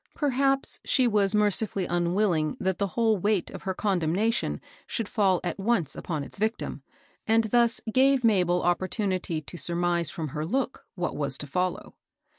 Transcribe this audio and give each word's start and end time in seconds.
Perhaps 0.15 0.79
she 0.83 1.05
was 1.07 1.35
mercifully 1.35 1.85
unwilling 1.85 2.57
that 2.59 2.79
the 2.79 2.87
whole 2.97 3.17
weight 3.17 3.51
of 3.51 3.61
her 3.61 3.75
condemnation 3.75 4.59
should 4.87 5.05
fidl 5.05 5.39
at 5.43 5.59
once 5.59 5.95
upon 5.95 6.23
its 6.23 6.39
victim, 6.39 6.81
and 7.27 7.43
thus 7.43 7.81
gave 7.93 8.23
Mabel 8.23 8.63
opportunity 8.63 9.41
to 9.43 9.57
surmise 9.57 10.09
firom 10.09 10.31
her 10.31 10.43
look 10.43 10.87
what 10.95 11.15
was 11.15 11.37
to 11.37 11.45
follow. 11.45 11.93